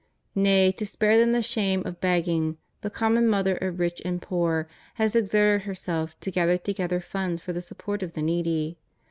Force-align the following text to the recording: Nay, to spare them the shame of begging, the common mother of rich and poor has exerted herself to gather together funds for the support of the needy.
Nay, 0.33 0.71
to 0.77 0.85
spare 0.87 1.15
them 1.19 1.31
the 1.31 1.43
shame 1.43 1.85
of 1.85 2.01
begging, 2.01 2.57
the 2.81 2.89
common 2.89 3.27
mother 3.27 3.55
of 3.57 3.79
rich 3.79 4.01
and 4.03 4.19
poor 4.19 4.67
has 4.95 5.15
exerted 5.15 5.67
herself 5.67 6.19
to 6.21 6.31
gather 6.31 6.57
together 6.57 6.99
funds 6.99 7.39
for 7.39 7.53
the 7.53 7.61
support 7.61 8.01
of 8.01 8.13
the 8.13 8.23
needy. 8.23 8.79